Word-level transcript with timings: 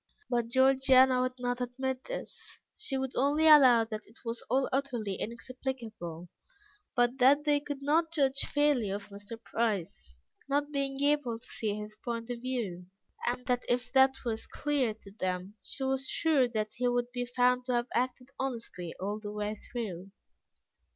But 0.31 0.47
Georgiana 0.47 1.21
would 1.21 1.37
not 1.37 1.61
admit 1.61 2.05
this; 2.05 2.57
she 2.75 2.97
would 2.97 3.15
only 3.15 3.47
allow 3.47 3.83
that 3.83 4.07
it 4.07 4.25
was 4.25 4.41
all 4.49 4.67
utterly 4.73 5.13
inexplicable, 5.13 6.27
but 6.95 7.19
that 7.19 7.43
they 7.43 7.59
could 7.59 7.83
not 7.83 8.11
judge 8.11 8.39
fairly 8.39 8.89
of 8.89 9.09
Mr. 9.09 9.39
Price, 9.43 10.19
not 10.49 10.71
being 10.71 11.03
able 11.03 11.37
to 11.37 11.45
see 11.47 11.75
his 11.75 11.95
point 12.03 12.31
of 12.31 12.41
view, 12.41 12.87
and 13.27 13.45
that 13.45 13.63
if 13.69 13.93
that 13.93 14.15
was 14.25 14.47
clear 14.47 14.95
to 14.95 15.11
them, 15.11 15.53
she 15.61 15.83
was 15.83 16.07
sure 16.09 16.47
that 16.47 16.71
he 16.73 16.87
would 16.87 17.11
be 17.11 17.27
found 17.27 17.67
to 17.67 17.73
have 17.73 17.87
acted 17.93 18.29
honestly 18.39 18.95
all 18.99 19.19
the 19.19 19.31
way 19.31 19.61
through. 19.71 20.09